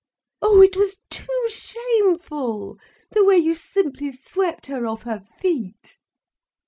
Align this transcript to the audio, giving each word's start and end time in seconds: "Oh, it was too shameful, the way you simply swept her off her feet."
"Oh, 0.41 0.63
it 0.63 0.75
was 0.75 0.97
too 1.11 1.45
shameful, 1.49 2.79
the 3.11 3.23
way 3.23 3.37
you 3.37 3.53
simply 3.53 4.11
swept 4.11 4.65
her 4.65 4.87
off 4.87 5.03
her 5.03 5.19
feet." 5.19 5.97